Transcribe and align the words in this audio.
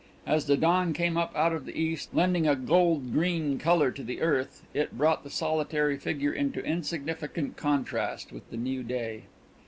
As 0.25 0.47
the 0.47 0.57
dawn 0.57 0.93
came 0.93 1.15
up 1.15 1.31
out 1.35 1.53
of 1.53 1.65
the 1.67 1.77
east, 1.79 2.09
lending 2.11 2.47
a 2.47 2.55
gold 2.55 3.13
green 3.13 3.59
colour 3.59 3.91
to 3.91 4.01
the 4.01 4.19
earth, 4.19 4.65
it 4.73 4.97
brought 4.97 5.23
the 5.23 5.29
solitary 5.29 5.95
figure 5.97 6.33
into 6.33 6.65
insignificant 6.65 7.55
contrast 7.55 8.31
with 8.31 8.49
the 8.49 8.57
new 8.57 8.81
day. 8.81 9.25